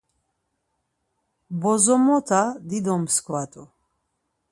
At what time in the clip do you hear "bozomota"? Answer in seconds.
1.61-2.41